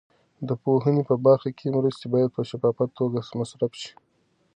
[0.47, 3.91] د پوهنې په برخه کې مرستې باید په شفافه توګه مصرف شي.